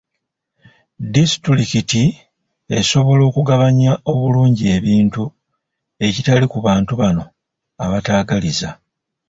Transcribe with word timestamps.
Disitulikiti 1.15 2.03
esobola 2.79 3.23
okugabanya 3.29 3.91
obulungi 4.11 4.63
ebintu 4.77 5.23
ekitali 6.07 6.45
ku 6.51 6.57
bantu 6.67 6.91
bano 7.01 7.23
abataagaliza. 7.83 8.69